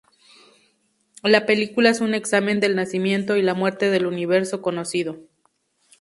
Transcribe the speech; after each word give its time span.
La 1.21 1.45
película 1.45 1.91
es 1.91 2.01
un 2.01 2.15
examen 2.15 2.59
del 2.59 2.75
nacimiento 2.75 3.37
y 3.37 3.43
la 3.43 3.53
muerte 3.53 3.91
del 3.91 4.07
universo 4.07 4.59
conocido. 4.59 5.19